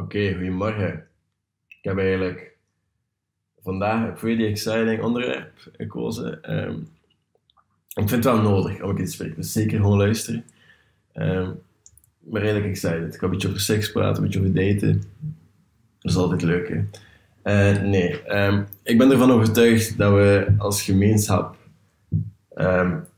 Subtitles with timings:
[0.00, 1.06] Oké, goedemorgen.
[1.68, 2.56] Ik heb eigenlijk
[3.62, 6.42] vandaag een pretty exciting onderwerp gekozen.
[6.42, 6.74] Ehm,
[7.88, 10.44] ik vind het wel nodig om ik iets te spreken, dus zeker gewoon luisteren.
[11.14, 11.58] Um,
[12.18, 13.14] ben redelijk excited.
[13.14, 15.02] Ik ga een beetje over seks praten, een beetje over daten.
[15.98, 16.78] Dat is altijd leuk, hè?
[17.44, 21.56] Uh, nee, ehm, ik ben ervan overtuigd dat we als gemeenschap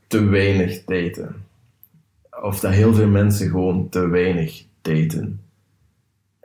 [0.07, 1.45] te weinig daten.
[2.41, 5.43] Of dat heel veel mensen gewoon te weinig daten.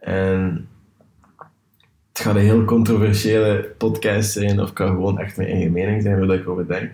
[0.08, 0.68] En
[2.08, 6.26] het gaat een heel controversiële podcast zijn, of kan gewoon echt mijn eigen mening zijn,
[6.26, 6.90] waar ik over denk.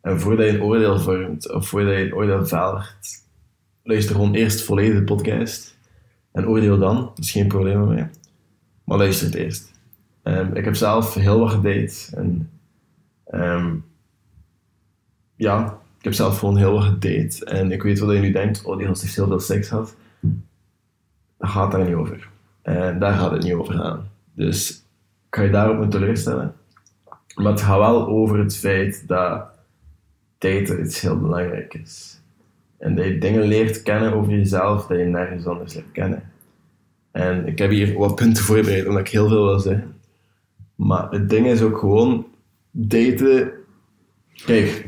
[0.00, 2.84] En voordat je een oordeel vormt, of voordat je een oordeel valt,
[3.82, 5.78] luister gewoon eerst volledig de podcast.
[6.32, 8.10] En oordeel dan, dat is geen probleem mij.
[8.84, 9.70] Maar luister het eerst.
[10.22, 12.16] Um, ik heb zelf heel wat gedate.
[12.16, 12.50] En
[13.30, 13.84] um,
[15.36, 17.44] ja, ik heb zelf gewoon heel wat gedate.
[17.44, 19.96] En ik weet wat je nu denkt, oh die heeft heel veel seks gehad.
[21.38, 22.34] Dat gaat daar niet over.
[22.66, 24.08] En daar gaat het niet over gaan.
[24.34, 24.70] Dus
[25.28, 26.54] ik ga je daarop moeten teleurstellen.
[27.34, 29.44] Maar het gaat wel over het feit dat
[30.38, 32.20] daten iets heel belangrijk is.
[32.78, 36.22] En dat je dingen leert kennen over jezelf dat je nergens anders leert kennen.
[37.10, 39.94] En ik heb hier wat punten voorbereid, omdat ik heel veel wil zeggen.
[40.74, 42.26] Maar het ding is ook gewoon,
[42.70, 43.50] daten...
[44.44, 44.86] Kijk,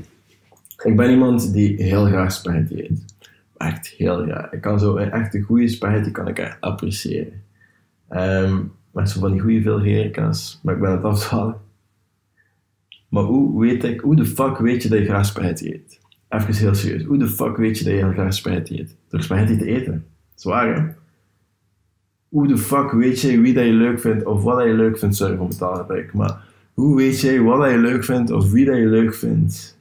[0.85, 3.05] ik ben iemand die heel graag spaghetti eet.
[3.57, 4.53] Echt heel graag.
[4.53, 7.47] Ik kan zo een echte goede spaghetti kan ik echt appreciëren.
[8.11, 9.81] Um, met zo van die goede veel
[10.63, 11.61] maar ik ben het afhalen.
[13.09, 16.01] Maar hoe weet ik, hoe de fuck weet je dat je graag spaghetti eet?
[16.29, 18.97] Even heel serieus, hoe de fuck weet je dat je graag spaghetti eet?
[19.09, 20.07] Door spaghetti te eten.
[20.35, 20.93] Zwaar hè?
[22.29, 24.99] Hoe de fuck weet je wie dat je leuk vindt of wat dat je leuk
[24.99, 25.17] vindt?
[25.17, 28.77] Sorry voor taalgebruik, maar hoe weet jij wat dat je leuk vindt of wie dat
[28.77, 29.79] je leuk vindt?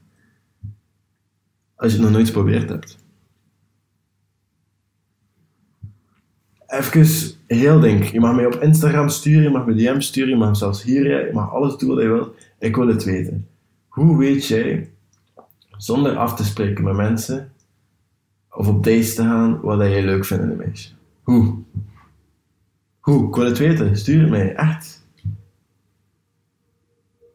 [1.76, 2.98] Als je het nog nooit geprobeerd hebt.
[6.68, 8.04] even heel denk.
[8.04, 11.26] Je mag mij op Instagram sturen, je mag me DM sturen, je mag zelfs hier,
[11.26, 12.36] je mag alles doen wat je wilt.
[12.60, 13.48] Ik wil het weten.
[13.88, 14.90] Hoe weet jij,
[15.78, 17.52] zonder af te spreken met mensen,
[18.52, 20.90] of op dates te gaan, wat jij leuk vindt in een meisje?
[21.24, 21.56] Hoe?
[23.00, 23.28] Hoe?
[23.28, 23.98] Ik wil het weten.
[23.98, 24.56] Stuur het mij.
[24.56, 25.06] Echt.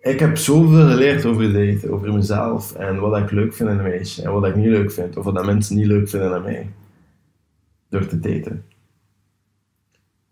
[0.00, 3.83] Ik heb zoveel geleerd over daten, over mezelf en wat ik leuk vind in een
[3.83, 6.71] meisje en wat ik niet leuk vind, of wat mensen niet leuk vinden aan mij.
[7.89, 8.65] Door te daten.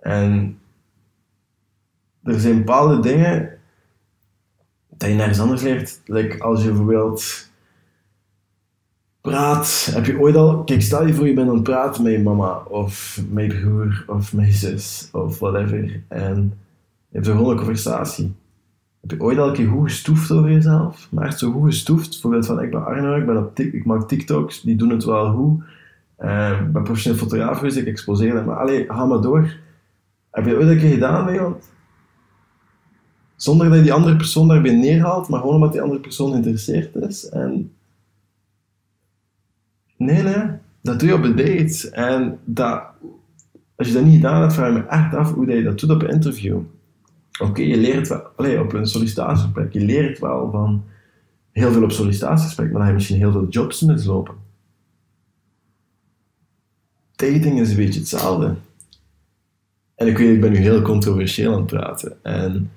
[0.00, 0.58] En
[2.22, 3.58] er zijn bepaalde dingen
[4.88, 6.00] dat je nergens anders leert.
[6.04, 7.50] Like als je bijvoorbeeld
[9.20, 10.64] praat, heb je ooit al...
[10.64, 13.60] Kijk, stel je voor je bent aan het praten met je mama, of met je
[13.60, 16.02] broer, of met je zus, of whatever.
[16.08, 16.58] En
[17.08, 18.34] je hebt een gewone conversatie.
[19.00, 21.08] Heb je ooit al een keer goed gestoefd over jezelf?
[21.10, 22.10] Maar echt zo goed gestoefd.
[22.10, 25.32] Bijvoorbeeld van, ik ben Arno, ik, ben op ik maak TikToks, die doen het wel
[25.32, 25.62] goed.
[26.18, 29.54] Uh, ik ben professioneel fotograaf geweest, ik exposeer Maar allee, ga maar door.
[30.30, 31.70] Heb je dat ooit een keer gedaan iemand?
[33.36, 36.94] Zonder dat je die andere persoon daarbij neerhaalt, maar gewoon omdat die andere persoon geïnteresseerd
[36.94, 37.28] is.
[37.28, 37.72] En...
[39.96, 40.44] Nee, nee,
[40.82, 41.90] dat doe je op een date.
[41.90, 42.82] En dat,
[43.76, 45.90] als je dat niet gedaan hebt, vraag je me echt af hoe je dat doet
[45.90, 46.60] op een interview.
[47.40, 50.84] Oké, je leert wel, allez, op een sollicitatiegesprek, je leert wel van
[51.52, 54.34] heel veel op sollicitatiegesprek, maar dan heb je misschien heel veel jobs mislopen.
[57.16, 58.54] Dating is een beetje hetzelfde.
[60.00, 62.16] En ik weet, ik ben nu heel controversieel aan het praten.
[62.22, 62.70] En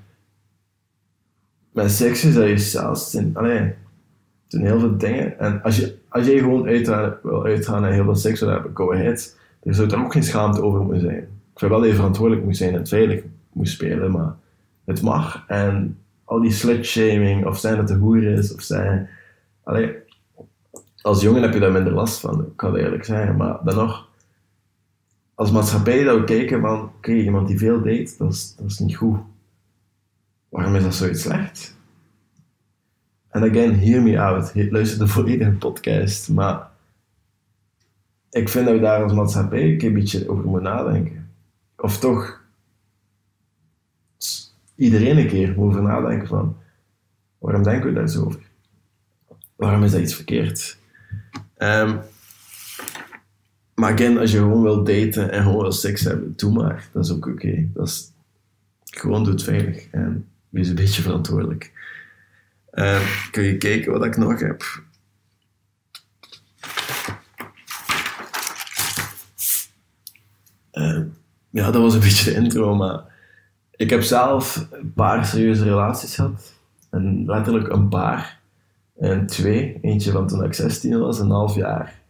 [1.72, 3.18] met seks is dat je zelfs...
[3.34, 3.76] Allee, er
[4.48, 5.40] zijn heel veel dingen.
[5.40, 8.72] En als je, als je gewoon uitgaan, wil uitgaan en heel veel seks wil hebben,
[8.74, 9.38] go ahead.
[9.64, 11.18] Er zou er ook geen schaamte over moeten zijn.
[11.54, 13.24] Ik zou wel even verantwoordelijk moeten zijn en veilig
[13.54, 14.36] moet spelen, maar
[14.86, 15.44] het mag.
[15.48, 19.10] En al die slutshaming, of zijn dat de hoer is, of zijn...
[19.64, 19.96] Allee,
[21.02, 23.36] als jongen heb je daar minder last van, kan het eerlijk zeggen.
[23.36, 24.12] Maar dan nog
[25.44, 28.80] als maatschappij dat we kijken van, oké, iemand die veel date, dat is, dat is
[28.80, 29.20] niet goed.
[30.50, 31.78] Waarom is dat zoiets slecht?
[33.30, 34.52] En again, hear me out.
[34.56, 36.30] Luister de volledige podcast.
[36.30, 36.70] Maar
[38.30, 41.30] ik vind dat we daar als maatschappij een beetje over moeten nadenken.
[41.78, 42.42] Of toch
[44.76, 46.58] iedereen een keer moet over nadenken van,
[47.38, 48.42] waarom denken we daar zo over?
[49.56, 50.78] Waarom is dat iets verkeerd?
[51.58, 52.00] Um,
[53.84, 56.90] maar again, als je gewoon wil daten en gewoon wil seks hebben, doe maar.
[56.92, 57.68] Dat is ook oké.
[57.74, 58.12] Dat is
[58.84, 61.72] gewoon doe het veilig en wees een beetje verantwoordelijk.
[62.74, 63.02] Uh,
[63.32, 64.64] kun je kijken wat ik nog heb?
[70.74, 71.02] Uh,
[71.50, 73.04] ja, dat was een beetje de intro, maar
[73.72, 76.54] ik heb zelf een paar serieuze relaties gehad.
[76.90, 78.40] En letterlijk een paar.
[79.00, 79.80] En twee.
[79.82, 82.02] Eentje van toen ik 16 was, een half jaar.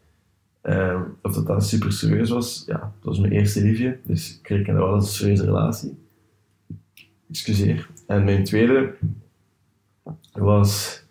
[0.63, 3.97] Ehm, of dat dan super serieus was, ja, dat was mijn eerste liefje.
[4.03, 5.97] Dus ik rekende wel een serieuze relatie.
[7.29, 7.89] Excuseer.
[8.07, 8.93] En mijn tweede
[10.31, 11.03] was,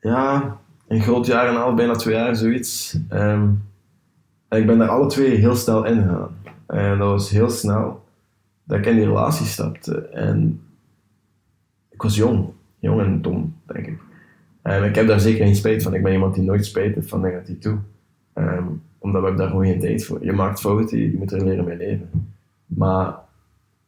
[0.00, 2.98] ja, een groot jaar en al, bijna twee jaar, zoiets.
[3.08, 3.48] Ehm,
[4.48, 6.36] en ik ben daar alle twee heel snel in gegaan.
[6.66, 8.04] En dat was heel snel
[8.64, 10.08] dat ik in die relatie stapte.
[10.08, 10.60] En
[11.90, 12.48] ik was jong,
[12.78, 13.98] jong en dom, denk ik.
[14.62, 15.94] En ik heb daar zeker geen spijt van.
[15.94, 17.78] Ik ben iemand die nooit spijt heeft van dingen die ik doe.
[18.34, 20.24] Um, omdat we daar gewoon geen tijd voor.
[20.24, 22.34] Je maakt fouten, je moet er leren mee leven.
[22.66, 23.14] Maar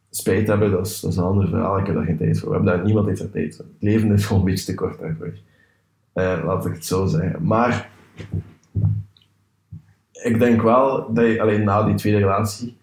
[0.09, 1.77] spijt hebben, dat is, dat een ander verhaal.
[1.79, 2.49] Ik heb daar geen tijd voor.
[2.49, 3.65] We hebben daar, niemand heeft er tijd voor.
[3.65, 5.33] Het leven is gewoon een beetje te kort daarvoor.
[6.13, 7.45] Uh, laat ik het zo zeggen.
[7.45, 7.89] Maar
[10.11, 12.77] ik denk wel dat je alleen na die tweede relatie,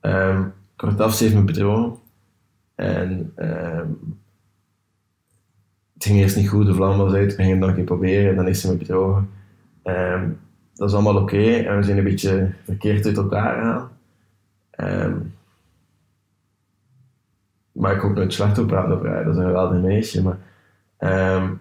[0.00, 1.98] um, kortaf, ze heeft me bedrogen.
[2.74, 3.32] En
[5.94, 7.84] het ging eerst niet goed, de vlam was uit, we gingen het nog een keer
[7.84, 9.28] proberen, en dan is ze me bedrogen.
[10.78, 13.90] Dat is allemaal oké en we zijn een beetje verkeerd uit elkaar gegaan.
[14.80, 15.34] Um,
[17.72, 20.22] maar ik hoop nooit slecht op praten over haar, dat is een geweldig meisje.
[20.22, 20.38] Maar
[21.36, 21.60] um,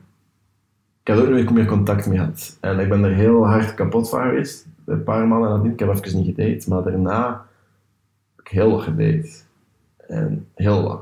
[1.02, 2.58] ik heb ook nooit meer contact mee gehad.
[2.62, 4.68] En ik ben er heel hard kapot van geweest.
[4.86, 7.46] Een paar maanden nadien, ik heb even niet gedate, maar daarna
[8.36, 9.30] heb ik heel lang gedate.
[9.98, 11.00] En heel lang.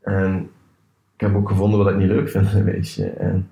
[0.00, 0.50] En
[1.14, 3.10] ik heb ook gevonden wat ik niet leuk vind, een meisje.
[3.10, 3.48] En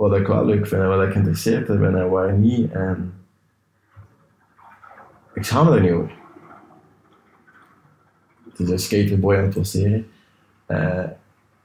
[0.00, 2.72] wat ik wel leuk vind en wat ik geïnteresseerd ben en waar niet.
[2.72, 3.12] En
[5.34, 6.12] ik schaam me er niet over.
[8.50, 10.06] Het is een skaterboy aan het forceren.
[10.68, 11.04] Uh,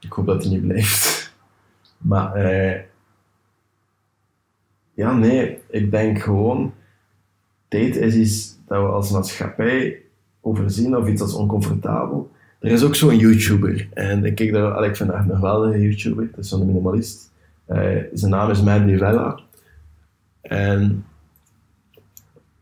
[0.00, 1.34] ik hoop dat hij niet blijft.
[2.10, 2.80] maar uh,
[4.94, 6.74] ja, nee, ik denk gewoon,
[7.68, 10.02] tijd is iets dat we als maatschappij
[10.40, 12.30] overzien of iets als oncomfortabel.
[12.58, 16.44] Er is ook zo'n YouTuber en ik kijk daar, ik vind dat een YouTuber, dat
[16.44, 17.34] is zo'n minimalist.
[17.68, 19.40] Uh, zijn naam is Mandy Vella.
[20.40, 21.04] En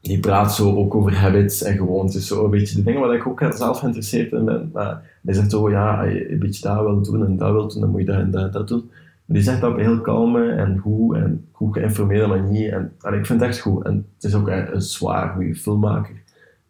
[0.01, 2.27] die praat zo ook over habits en gewoontes.
[2.27, 4.71] Zo een beetje de dingen waar ik ook zelf geïnteresseerd in ben.
[4.73, 7.91] Maar hij zegt zo, ja, een beetje dat wil doen en dat wil doen, dan
[7.91, 8.91] moet je dat en dat en dat doen.
[9.25, 12.73] Maar die zegt dat op een heel kalme en goed en goed geïnformeerde manier.
[12.73, 13.85] En, ik vind het echt goed.
[13.85, 16.23] En het is ook een, een zwaar goede filmmaker.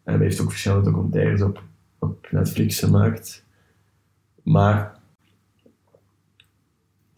[0.03, 1.61] En hij heeft ook verschillende documentaires op,
[1.99, 3.43] op Netflix gemaakt.
[4.43, 4.95] Maar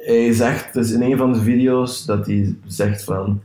[0.07, 3.41] hij zegt, dus in een van de video's, dat hij zegt van,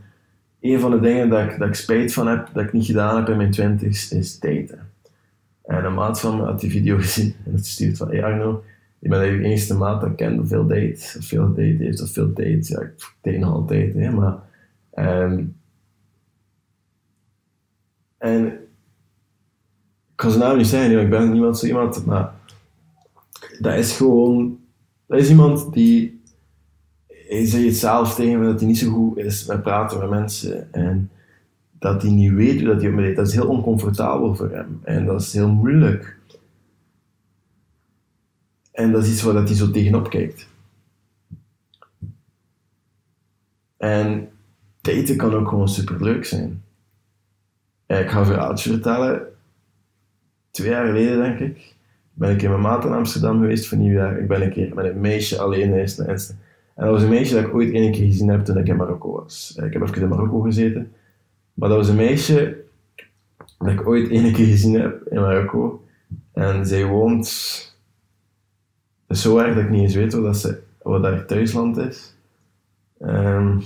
[0.61, 3.17] een van de dingen dat ik, dat ik spijt van heb, dat ik niet gedaan
[3.17, 4.91] heb in mijn twintig's, is daten.
[5.65, 8.65] En een maat van me had die video gezien en het stuurt van, hey Arno,
[8.99, 12.03] je bent de enige maat dat ik ken die veel date, of veel date heeft,
[12.03, 12.69] of veel dates.
[12.69, 14.37] Ja, ik date nog altijd, maar...
[14.95, 15.57] Um,
[18.19, 18.59] en ik
[20.15, 22.33] kan zijn naam niet zeggen, ik ben niemand zo iemand, maar
[23.59, 24.59] dat is gewoon,
[25.07, 26.22] dat is iemand die
[27.33, 30.11] hij zei het zelf tegen me dat hij niet zo goed is met praten met
[30.11, 30.73] mensen.
[30.73, 31.11] En
[31.79, 33.15] dat hij niet weet hoe dat hij.
[33.15, 34.81] Dat is heel oncomfortabel voor hem.
[34.85, 36.19] En dat is heel moeilijk.
[38.73, 40.49] En dat is iets waar dat hij zo tegenop kijkt.
[43.77, 44.29] En
[44.81, 46.63] daten kan ook gewoon super leuk zijn.
[47.87, 49.23] ik ga een verhaaltje vertellen.
[50.51, 51.75] Twee jaar geleden, denk ik,
[52.13, 54.19] ben ik in mijn maat in Amsterdam geweest voor nieuwjaar.
[54.19, 55.97] Ik ben een keer met een meisje alleen eens
[56.83, 58.77] en dat was een meisje dat ik ooit één keer gezien heb toen ik in
[58.77, 59.55] Marokko was.
[59.57, 60.93] Eh, ik heb even in Marokko gezeten.
[61.55, 62.65] Maar dat was een meisje
[63.59, 65.85] dat ik ooit één keer gezien heb in Marokko.
[66.33, 67.27] En zij woont...
[69.07, 71.77] Het is zo erg dat ik niet eens weet wat, dat ze, wat haar thuisland
[71.77, 72.15] is.
[73.01, 73.63] Um,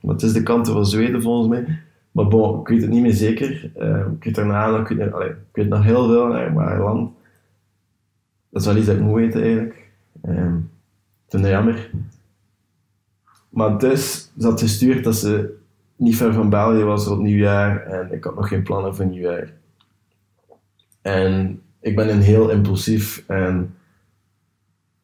[0.00, 1.78] het is de kant van Zweden volgens mij.
[2.12, 3.70] Maar bon, ik weet het niet meer zeker.
[3.78, 7.10] Uh, ik weet daarna nog, ik weet, ik weet nog heel veel naar haar land.
[8.50, 9.90] Dat is wel iets dat ik moet weten eigenlijk.
[10.28, 10.70] Um,
[11.24, 11.90] ik vind jammer.
[13.58, 15.54] Maar dus, ze had gestuurd dat ze
[15.96, 19.52] niet ver van België was rond nieuwjaar en ik had nog geen plannen voor nieuwjaar.
[21.02, 23.74] En ik ben een heel impulsief en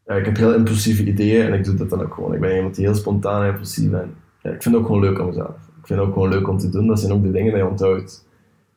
[0.07, 2.35] ik heb heel impulsieve ideeën en ik doe dat dan ook gewoon.
[2.35, 5.03] Ik ben iemand die heel spontaan en impulsief en ja, ik vind het ook gewoon
[5.03, 5.57] leuk aan mezelf.
[5.81, 6.87] Ik vind het ook gewoon leuk om te doen.
[6.87, 8.27] Dat zijn ook de dingen die je onthoudt.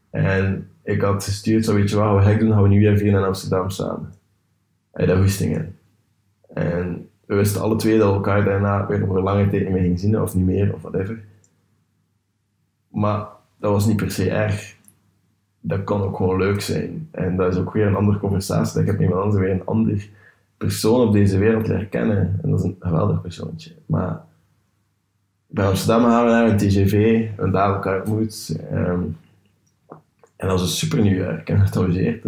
[0.10, 3.20] En ik had gestuurd, zo weet je wat, we gaan doen, gaan we nieuwjaar vieren
[3.20, 4.14] in Amsterdam samen.
[4.92, 5.42] En dat wist.
[6.54, 9.82] En we wisten alle twee dat we elkaar daarna weer over lange tijd niet meer
[9.82, 11.24] gingen zien, of niet meer, of whatever.
[12.88, 13.28] Maar
[13.60, 14.76] dat was niet per se erg.
[15.60, 17.08] Dat kan ook gewoon leuk zijn.
[17.12, 18.82] En dat is ook weer een andere conversatie.
[18.82, 20.10] Ik heb iemand anders weer een ander
[20.58, 22.40] persoon op deze wereld leren kennen.
[22.44, 23.72] En dat is een geweldig persoontje.
[23.86, 24.22] Maar
[25.48, 28.60] bij Amsterdam gaan we naar een TGV, en daar elkaar ontmoet.
[28.74, 29.18] Um,
[30.36, 31.40] en dat was een super nieuwjaar.
[31.40, 32.26] Ik heb het.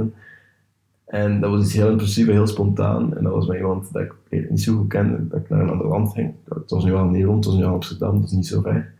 [1.09, 3.17] En dat was iets heel impulsief, heel spontaan.
[3.17, 5.69] En dat was met iemand dat ik niet zo goed kende, dat ik naar een
[5.69, 6.33] ander land ging.
[6.49, 8.61] Het was nu al in Nederland, het was nu al Amsterdam, dat is niet zo
[8.61, 8.93] ver.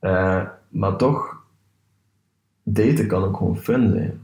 [0.00, 1.44] Uh, maar toch,
[2.62, 4.20] daten kan ook gewoon fun zijn.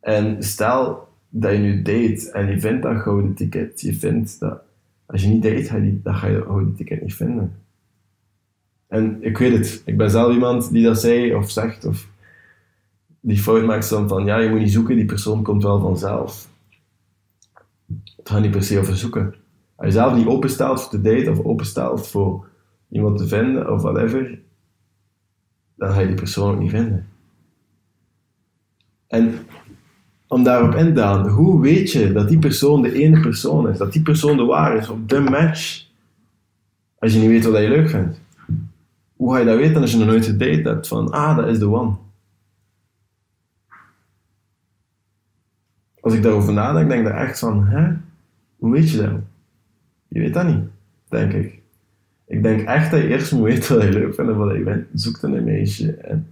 [0.00, 4.60] En stel dat je nu date en je vindt dat gouden ticket, je vindt dat
[5.06, 7.52] als je niet date, je dan ga je dat gouden ticket niet vinden.
[8.86, 12.08] En ik weet het, ik ben zelf iemand die dat zei of zegt, of
[13.28, 16.48] die fout maakt dan van, ja, je moet niet zoeken, die persoon komt wel vanzelf.
[18.16, 19.34] Het gaat niet per se over zoeken.
[19.76, 22.48] Als je zelf niet openstelt voor te daten of openstelt voor
[22.90, 24.38] iemand te vinden of whatever,
[25.74, 27.08] dan ga je die persoon ook niet vinden.
[29.06, 29.38] En
[30.26, 33.78] om daarop in te gaan, hoe weet je dat die persoon de ene persoon is,
[33.78, 35.86] dat die persoon de waar is op de match,
[36.98, 38.20] als je niet weet wat je leuk vindt?
[39.16, 41.58] Hoe ga je dat weten als je nog nooit gedate hebt van, ah, dat is
[41.58, 42.06] de one?
[46.00, 47.92] Als ik daarover nadenk, denk ik echt van, hè?
[48.56, 49.12] Hoe weet je dat?
[50.08, 50.64] Je weet dat niet,
[51.08, 51.58] denk ik.
[52.24, 54.62] Ik denk echt dat je eerst moet weten wat je leuk vindt en wat je
[54.62, 54.86] bent.
[54.94, 55.92] Zoekt een meisje.
[55.92, 56.26] En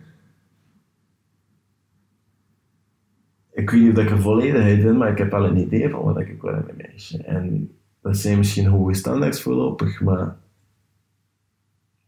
[3.52, 6.02] ik weet niet of ik er volledigheid in, maar ik heb wel een idee van
[6.02, 7.22] wat ik wil in een meisje.
[7.22, 7.70] En
[8.00, 10.36] dat zijn misschien hoge standaards voorlopig, maar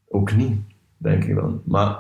[0.08, 0.60] ook niet,
[0.96, 1.62] denk ik dan.
[1.64, 1.98] Maar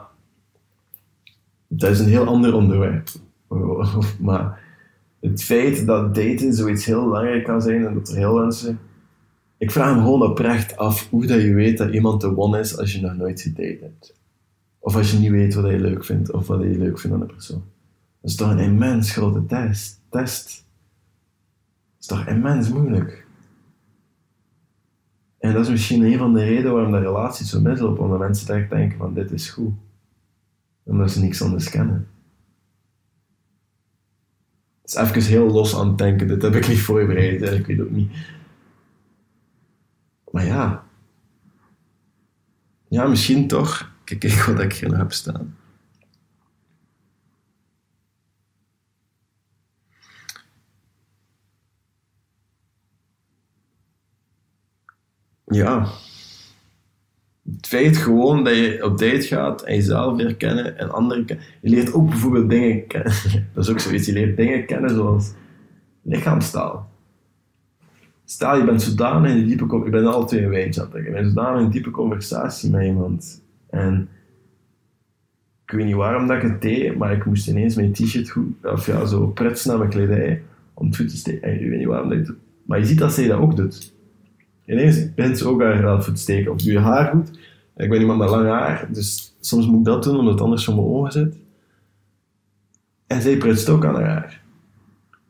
[1.66, 3.08] dat is een heel ander onderwerp.
[4.20, 4.67] maar
[5.20, 8.78] het feit dat daten zoiets heel belangrijk kan zijn en dat er heel mensen
[9.58, 12.78] ik vraag me gewoon oprecht af hoe dat je weet dat iemand de one is
[12.78, 14.14] als je nog nooit gedate hebt.
[14.78, 17.22] Of als je niet weet wat je leuk vindt of wat je leuk vindt aan
[17.22, 17.62] een persoon.
[18.20, 20.00] Dat is toch een immens grote test.
[20.08, 20.46] test.
[20.46, 23.26] Dat is toch immens moeilijk.
[25.38, 28.54] En dat is misschien een van de redenen waarom de relaties zo mislopen, omdat mensen
[28.54, 29.72] echt denken van dit is goed.
[30.84, 32.08] Omdat ze niks anders kennen.
[34.88, 37.80] Is even heel los aan het denken, dit heb ik niet voorbereid en ik weet
[37.80, 38.10] ook niet
[40.30, 40.84] maar ja.
[42.88, 43.92] Ja, misschien toch.
[44.04, 45.56] Kijk eens wat ik hier nog heb staan.
[55.44, 55.86] Ja.
[57.60, 61.44] Feit gewoon dat je op date gaat en jezelf leert kennen en anderen kennen.
[61.60, 63.12] Je leert ook bijvoorbeeld dingen kennen.
[63.54, 64.06] Dat is ook zoiets.
[64.06, 65.32] Je leert dingen kennen zoals
[66.02, 66.90] lichaamstaal.
[68.24, 69.82] Stel, je bent zodanig in een diepe...
[69.84, 73.42] Je bent al twee een wijntje Je bent zodanig in een diepe conversatie met iemand.
[73.70, 74.08] En
[75.64, 78.52] ik weet niet waarom dat ik het deed, maar ik moest ineens mijn t-shirt goed...
[78.62, 80.42] Of ja, zo prutsen naar mijn kledij
[80.74, 81.60] om het goed te steken.
[81.60, 82.36] Ik weet niet waarom dat ik het.
[82.64, 83.96] Maar je ziet dat zij dat ook doet.
[84.68, 86.52] Ineens begint ze ook haar geld voor te steken.
[86.52, 87.28] Of doe je haar goed.
[87.76, 90.64] Ik ben iemand met lang haar, dus soms moet ik dat doen, omdat het anders
[90.64, 91.36] voor mijn ogen zit.
[93.06, 94.42] En zij prutst ook aan haar haar.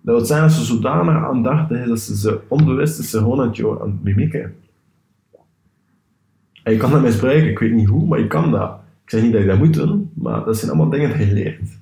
[0.01, 3.41] Dat wil zijn dat ze zodanig aandachtig is dat ze, ze onbewust is ze gewoon
[3.41, 4.55] aan het, aan het mimieken.
[6.63, 8.81] En je kan dat misbruiken, ik weet niet hoe, maar je kan dat.
[9.05, 11.33] Ik zeg niet dat je dat moet doen, maar dat zijn allemaal dingen die je
[11.33, 11.79] leert.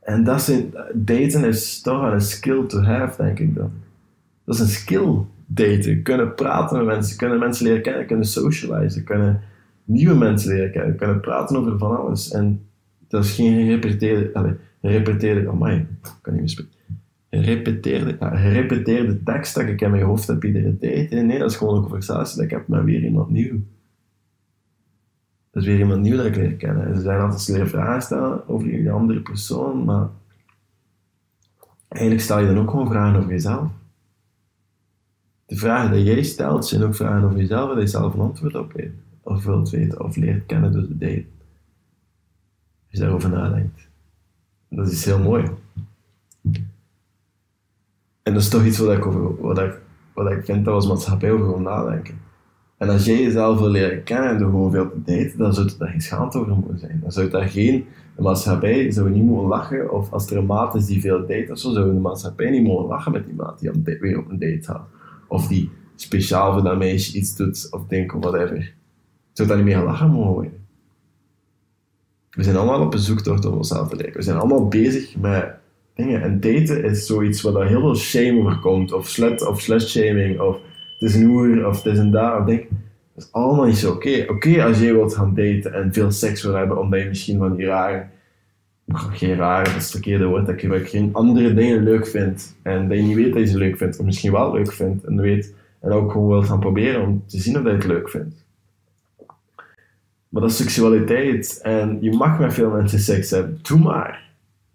[0.00, 3.72] En dat zijn, daten is toch een skill to have, denk ik dan.
[4.44, 6.02] Dat is een skill, daten.
[6.02, 9.40] Kunnen praten met mensen, kunnen mensen leren kennen, kunnen socializen, kunnen
[9.84, 12.30] nieuwe mensen leren kennen, kunnen praten over van alles.
[12.30, 12.66] En
[13.08, 16.80] dat is geen gerepeteerde, allez, gerepeteerde, kan niet meer spreken.
[17.30, 21.10] Gerepeteerde, ja, gerepeteerde tekst dat ik in mijn hoofd heb iedere tijd.
[21.10, 23.60] Nee, dat is gewoon een conversatie dat ik heb met weer iemand nieuw.
[25.50, 26.94] Dat is weer iemand nieuw dat ik leer kennen.
[26.96, 30.08] Ze zijn altijd leren vragen stellen over die andere persoon, maar
[31.88, 33.70] eigenlijk stel je dan ook gewoon vragen over jezelf.
[35.52, 38.54] De vragen die jij stelt zijn ook vragen over jezelf, waar je zelf een antwoord
[38.54, 38.72] op.
[39.22, 41.24] Of wilt weten, of leert kennen door de date
[42.88, 43.88] je daarover nadenkt.
[44.68, 45.44] Dat is heel mooi.
[48.22, 49.78] En dat is toch iets wat ik, over,
[50.14, 52.14] vind dat we als maatschappij over nadenken.
[52.76, 55.70] En als jij jezelf wil leren kennen en door gewoon veel te daten, dan zou
[55.78, 57.00] daar geen schaamte over moeten zijn.
[57.02, 60.74] Dan zou daar geen, de maatschappij zou niet moeten lachen, of als er een maat
[60.74, 63.58] is die veel date of zo, zou de maatschappij niet mogen lachen met die maat
[63.58, 64.88] die weer op een date gaat.
[65.32, 68.74] Of die speciaal voor dat meisje iets doet, of denkt of whatever.
[69.32, 70.66] Zou daar niet meer lachen mogen worden.
[72.30, 74.12] We zijn allemaal op een zoektocht om onszelf te leren.
[74.12, 75.54] We zijn allemaal bezig met
[75.94, 76.22] dingen.
[76.22, 78.92] En daten is zoiets waar heel veel shame over komt.
[78.92, 80.40] Of slut of slut-shaming.
[80.40, 80.54] Of
[80.98, 81.66] het is een hoer.
[81.66, 82.40] Of het is een daar.
[82.40, 82.68] Of denk,
[83.14, 84.24] dat is allemaal niet zo oké.
[84.28, 86.80] Oké als jij wilt gaan daten en veel seks wil hebben.
[86.80, 88.06] Omdat je misschien van die rare...
[88.94, 92.54] Geen rare, dat is het verkeerde woord dat je geen andere dingen leuk vindt.
[92.62, 93.98] En dat je niet weet dat je ze leuk vindt.
[93.98, 95.04] Of misschien wel leuk vindt.
[95.04, 98.08] En, weet, en ook gewoon wilt gaan proberen om te zien of je het leuk
[98.08, 98.44] vindt.
[100.28, 103.58] Maar dat is seksualiteit en je mag met veel mensen seks hebben.
[103.62, 104.30] Doe maar.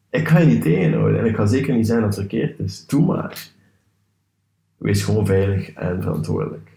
[0.10, 2.86] Ik ga je niet tegenhouden en ik ga zeker niet zijn dat het verkeerd is.
[2.86, 3.50] Doe maar.
[4.78, 6.72] Wees gewoon veilig en verantwoordelijk.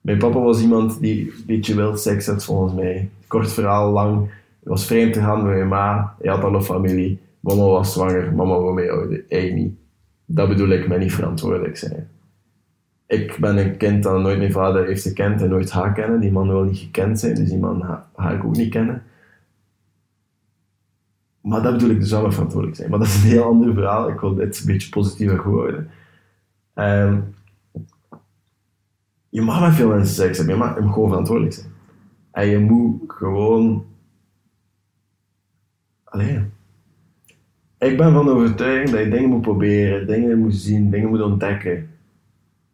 [0.00, 3.08] Mijn papa was iemand die een beetje wild seks had volgens mij.
[3.26, 4.30] Kort verhaal, lang.
[4.62, 6.14] Hij was vreemd te gaan met mijn ma.
[6.18, 7.20] Hij had al een familie.
[7.40, 8.34] Mama was zwanger.
[8.34, 9.24] Mama wil mij houden.
[9.28, 9.74] Hij.
[10.24, 12.08] Dat bedoel ik met niet verantwoordelijk zijn.
[13.06, 16.20] Ik ben een kind dat nooit mijn vader heeft gekend en nooit haar kennen.
[16.20, 19.02] Die man wil niet gekend zijn, dus die man ga, ik ook niet kennen.
[21.40, 22.90] Maar dat bedoel ik dus wel verantwoordelijk zijn.
[22.90, 24.08] Maar dat is een heel ander verhaal.
[24.08, 25.90] Ik wil dit een beetje positiever geworden.
[26.74, 27.34] Um,
[29.28, 31.72] je mag met veel mensen seks hebben, je mag gewoon verantwoordelijk zijn.
[32.30, 33.84] En je moet gewoon...
[36.12, 36.52] Alleen.
[37.78, 41.88] Ik ben van overtuiging dat je dingen moet proberen, dingen moet zien, dingen moet ontdekken.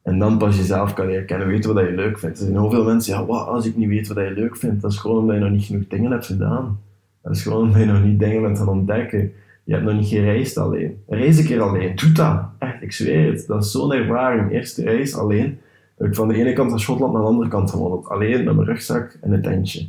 [0.02, 2.38] En dan pas jezelf kan leren kennen, weten wat je leuk vindt.
[2.38, 4.82] Er zijn heel veel mensen, ja, wat, als ik niet weet wat je leuk vindt,
[4.82, 6.80] dat is gewoon omdat je nog niet genoeg dingen hebt gedaan.
[7.22, 9.32] Dat is gewoon omdat je nog niet dingen bent gaan ontdekken.
[9.64, 11.02] Je hebt nog niet gereisd alleen.
[11.08, 11.96] Reis een keer alleen.
[11.96, 12.42] Doe dat.
[12.58, 13.46] Echt, ik zweer het.
[13.46, 14.52] Dat is zo'n ervaring.
[14.52, 15.58] Eerste reis alleen
[15.98, 18.08] heb ik van de ene kant van Schotland naar de andere kant gewandeld.
[18.08, 19.80] Alleen met mijn rugzak en een tentje.
[19.80, 19.88] Ik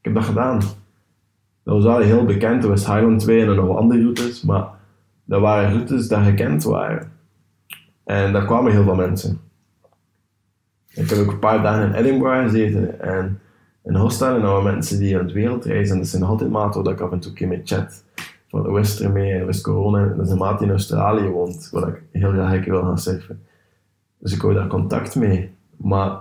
[0.00, 0.60] heb dat gedaan.
[1.64, 2.64] Dat was wel heel bekend.
[2.64, 4.42] Was Highland 2 en nog andere routes.
[4.42, 4.68] Maar
[5.24, 7.12] dat waren routes die gekend waren.
[8.04, 9.40] En daar kwamen heel veel mensen.
[10.88, 13.00] Ik heb ook een paar dagen in Edinburgh gezeten.
[13.00, 13.40] En
[13.84, 15.94] in hostel en waren mensen die aan het wereldreizen.
[15.94, 18.04] En dat zijn altijd maten dat ik af en toe met chat.
[18.48, 19.46] Van is er mee?
[19.46, 20.02] Is corona?
[20.02, 21.68] En dat is een maat die in Australië woont.
[21.70, 23.42] Waar ik heel graag wil gaan surfen.
[24.18, 25.50] Dus ik hou daar contact mee.
[25.76, 26.18] Maar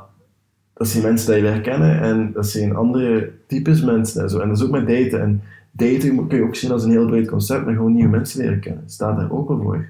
[0.81, 4.39] dat zijn mensen die je herkennen en dat zijn andere types mensen en zo.
[4.39, 5.21] En dat is ook met daten.
[5.21, 8.41] En daten kun je ook zien als een heel breed concept, maar gewoon nieuwe mensen
[8.41, 8.83] leren kennen.
[8.89, 9.85] Staat daar ook al voor.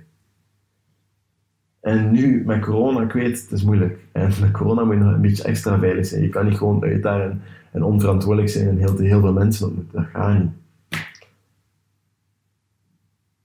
[1.80, 4.00] En nu met corona, ik weet, het is moeilijk.
[4.12, 6.22] En met corona moet je nog een beetje extra veilig zijn.
[6.22, 7.38] Je kan niet gewoon uit daar
[7.72, 9.88] en, onverantwoordelijk zijn en heel, heel veel mensen.
[9.92, 10.52] Dat gaat niet.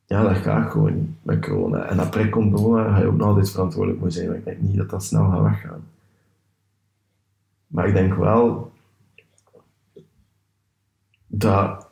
[0.07, 1.85] Ja, dat gaat gewoon niet met corona.
[1.85, 4.31] En après corona ga je ook nog altijd verantwoordelijk moeten zijn.
[4.31, 5.95] Maar ik denk niet dat dat snel gaat weggaan.
[7.67, 8.73] Maar ik denk wel
[11.27, 11.89] dat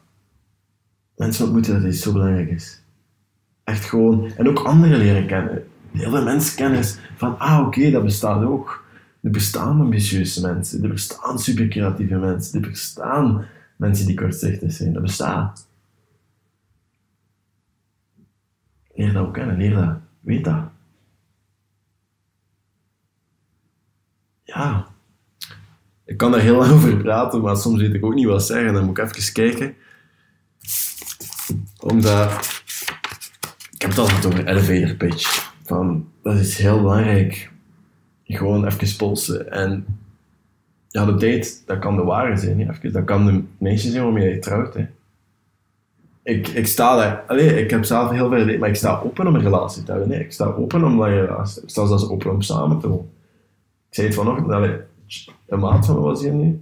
[1.16, 2.82] mensen ontmoeten dat dit zo belangrijk is.
[3.64, 5.66] Echt gewoon, en ook anderen leren kennen.
[5.92, 6.84] Heel veel mensen
[7.16, 8.84] van, ah oké, dat bestaat ook.
[9.20, 13.46] Er bestaan ambitieuze mensen, er bestaan supercreatieve mensen, er bestaan
[13.76, 15.68] mensen die kortzichtig zijn, dat bestaat.
[18.94, 20.64] Leer dat ook kennen, leer dat, weet dat.
[24.42, 24.93] Ja,
[26.04, 28.72] ik kan daar heel lang over praten, maar soms weet ik ook niet wat zeggen.
[28.72, 29.74] Dan moet ik even kijken.
[31.80, 32.62] Omdat...
[33.72, 35.52] Ik heb het altijd over elevator pitch.
[35.64, 37.50] Van, dat is heel belangrijk.
[38.24, 39.50] Gewoon even polsen.
[39.50, 39.86] En
[40.88, 42.70] ja, de date, dat kan de ware zijn.
[42.70, 44.74] Even, dat kan de meisje zijn waarmee je trouwt.
[44.74, 44.86] Hè.
[46.22, 47.24] Ik, ik sta daar...
[47.26, 50.08] Allee, ik heb zelf heel veel maar ik sta open om een relatie te hebben.
[50.08, 53.10] Nee, ik sta open om een relatie Ik sta zelfs open om samen te wonen.
[53.88, 54.76] Ik zei het vanochtend, allee,
[55.46, 56.60] een maat van me was hier nu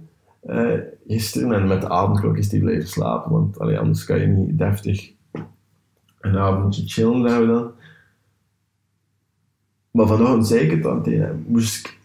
[0.49, 4.57] uh, gisteren en met de avondklok is die blijven slapen, want anders kan je niet
[4.57, 5.11] deftig
[6.19, 7.71] een avondje chillen hebben dan.
[9.91, 11.97] Maar vanochtend zei ik het dan moest ik,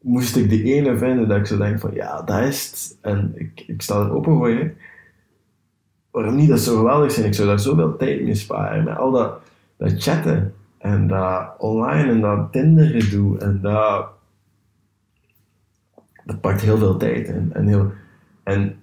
[0.00, 3.32] moest ik die ene vinden dat ik zo denk van ja, dat is het en
[3.34, 4.70] ik, ik sta er open voor je.
[6.10, 6.48] Waarom niet?
[6.48, 7.26] Dat zou geweldig zijn.
[7.26, 8.84] Ik zou daar zoveel tijd mee sparen.
[8.84, 9.40] Met al dat,
[9.76, 14.06] dat chatten en dat online en dat Tinder gedoe en dat
[16.24, 17.28] dat pakt heel veel tijd.
[17.28, 17.92] En, en, heel,
[18.42, 18.76] en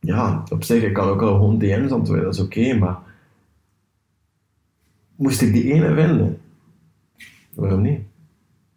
[0.00, 2.98] ja, op zich, ik kan ook al gewoon DM's antwoorden, dat is oké, maar
[5.16, 6.40] moest ik die ene vinden?
[7.54, 8.00] Waarom niet?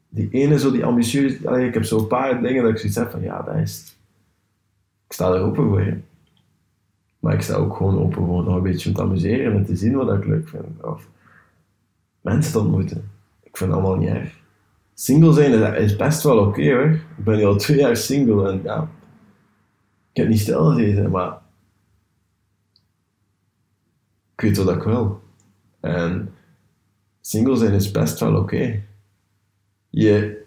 [0.10, 3.22] Die ene, zo die ambitieus, ik heb zo'n paar dingen dat ik zoiets heb van,
[3.22, 3.98] ja, dat is
[5.08, 5.98] Ik sta er open voor je.
[7.20, 9.96] Maar ik sta ook gewoon open voor nog een beetje te amuseren en te zien
[9.96, 10.84] wat ik leuk vind.
[10.84, 11.08] Of
[12.22, 13.12] mensen te ontmoeten.
[13.44, 14.44] Ik vind het allemaal niet erg
[14.95, 16.89] single zijn is best wel oké hoor.
[17.17, 18.89] Ik ben al twee jaar single en ja,
[20.12, 21.38] ik heb niet stil gezeten, maar
[24.36, 25.21] ik weet wat ik wil.
[25.79, 26.34] En
[27.21, 28.84] single zijn is best wel oké.
[29.89, 30.43] Je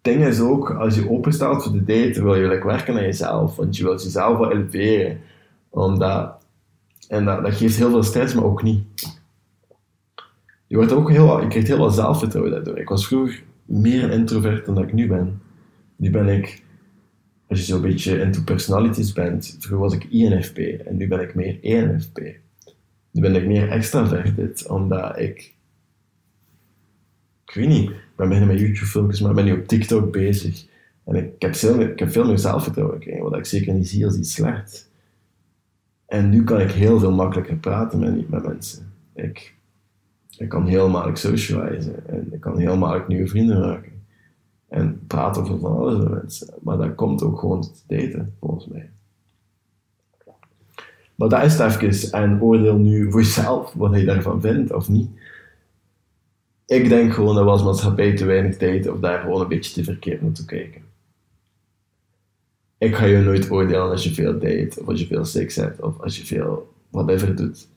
[0.00, 3.56] ding is ook, als je openstaat voor de date, wil je like, werken aan jezelf,
[3.56, 5.20] want je wilt jezelf wel eleveren.
[5.70, 6.44] Omdat,
[7.08, 8.84] en dat, geeft heel veel stress, maar ook niet.
[10.66, 12.78] Je, wordt ook heel, je krijgt heel veel zelfvertrouwen daardoor.
[12.78, 15.40] Ik was vroeger meer introvert dan dat ik nu ben.
[15.96, 16.62] Nu ben ik,
[17.48, 21.34] als je zo'n beetje into personalities bent, vroeger was ik INFP en nu ben ik
[21.34, 22.18] meer ENFP.
[23.10, 25.54] Nu ben ik meer extraverted, omdat ik,
[27.46, 30.66] ik weet niet, ik ben beginnen met YouTube-filmpjes, maar ik ben nu op TikTok bezig.
[31.04, 33.88] En ik heb, veel meer, ik heb veel meer zelfvertrouwen gekregen, wat ik zeker niet
[33.88, 34.90] zie als iets slechts.
[36.06, 38.92] En nu kan ik heel veel makkelijker praten met, met mensen.
[39.14, 39.54] Ik
[40.42, 43.92] ik kan heel makkelijk socializen en ik kan heel makkelijk nieuwe vrienden maken.
[44.68, 46.54] En praat over van alles met mensen.
[46.60, 48.90] Maar dat komt ook gewoon te daten, volgens mij.
[51.14, 52.12] Maar dat is het even.
[52.12, 55.10] En oordeel nu voor jezelf wat je daarvan vindt of niet.
[56.66, 59.72] Ik denk gewoon dat we als maatschappij te weinig tijd of daar gewoon een beetje
[59.72, 60.82] te verkeerd moeten kijken.
[62.78, 65.80] Ik ga je nooit oordelen als je veel date, of als je veel seks hebt,
[65.80, 67.68] of als je veel whatever doet.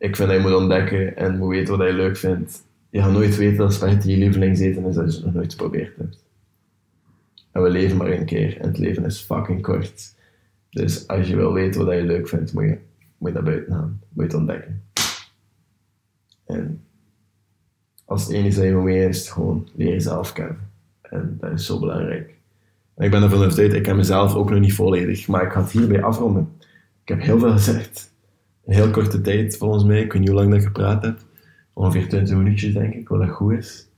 [0.00, 2.64] Ik vind dat je moet ontdekken en moet weten wat je leuk vindt.
[2.90, 5.96] Je gaat nooit weten dat spaghetti je lievelingseten is als je het nog nooit geprobeerd
[5.96, 6.24] hebt.
[7.52, 10.14] En we leven maar één keer en het leven is fucking kort.
[10.70, 12.78] Dus als je wil weten wat je leuk vindt, moet je,
[13.18, 14.00] moet naar buiten gaan.
[14.08, 14.82] Moet je het ontdekken.
[16.46, 16.84] En
[18.04, 20.70] als het enige je mee is, gewoon leer jezelf kennen.
[21.02, 22.34] En dat is zo belangrijk.
[22.94, 25.62] En ik ben ervan overtuigd, ik ken mezelf ook nog niet volledig, maar ik ga
[25.62, 26.52] het hierbij afronden.
[27.02, 28.10] Ik heb heel veel gezegd.
[28.64, 30.00] Een heel korte tijd, volgens mij.
[30.00, 31.18] Ik weet niet hoe lang dat ik gepraat heb.
[31.72, 33.88] Ongeveer 20 minuutjes, denk ik, wat dat goed is.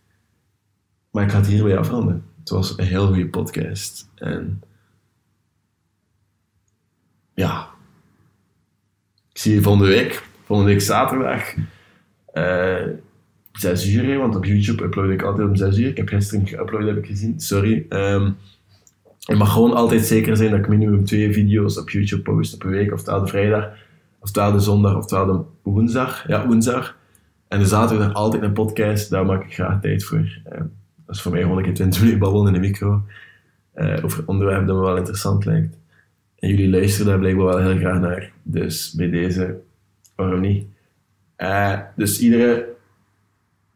[1.11, 2.25] Maar ik ga het hierbij afronden.
[2.39, 4.09] Het was een heel goede podcast.
[4.15, 4.63] En
[7.35, 7.69] ja,
[9.33, 10.23] ik zie je volgende week.
[10.45, 11.55] Volgende week zaterdag.
[12.35, 12.97] Uh,
[13.53, 15.89] 6 uur, want op YouTube upload ik altijd om 6 uur.
[15.89, 17.41] Ik heb gisteren geüpload, heb ik gezien.
[17.41, 17.87] Sorry.
[17.89, 18.37] Um,
[19.19, 22.71] je mag gewoon altijd zeker zijn dat ik minimum twee video's op YouTube post een
[22.71, 22.93] week.
[22.93, 23.69] Oftewel de vrijdag,
[24.23, 26.29] oftewel de zondag, oftewel de woensdag.
[26.29, 26.97] Ja, woensdag.
[27.49, 29.11] En de zaterdag altijd een podcast.
[29.11, 30.41] Daar maak ik graag tijd voor.
[30.53, 30.73] Um,
[31.07, 33.03] dat is voor mij gewoon een keer 20 minuten babbelen in de micro.
[33.75, 35.77] Uh, over een onderwerp dat me wel interessant lijkt.
[36.39, 38.33] En jullie luisteren daar blijkbaar wel heel graag naar.
[38.43, 39.61] Dus bij deze,
[40.15, 40.67] waarom niet?
[41.39, 42.69] Uh, dus iedere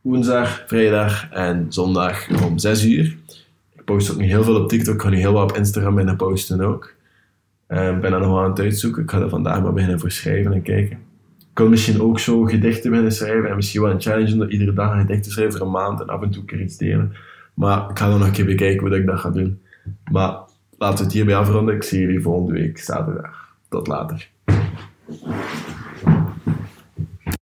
[0.01, 3.17] woensdag, vrijdag en zondag om 6 uur.
[3.75, 4.95] Ik post ook nu heel veel op TikTok.
[4.95, 6.96] Ik ga nu heel wat op Instagram binnen posten ook.
[7.69, 9.03] Ik uh, ben er nog wel aan het uitzoeken.
[9.03, 10.99] Ik ga er vandaag maar beginnen voor schrijven en kijken.
[11.39, 14.73] Ik wil misschien ook zo gedichten beginnen schrijven en misschien wel een challenge om iedere
[14.73, 16.77] dag een gedicht te schrijven voor een maand en af en toe een keer iets
[16.77, 17.13] delen.
[17.55, 19.61] Maar ik ga dan nog een keer bekijken hoe ik dat ga doen.
[20.11, 20.39] Maar
[20.79, 21.75] laten we het hierbij afronden.
[21.75, 23.55] Ik zie jullie volgende week zaterdag.
[23.69, 24.29] Tot later.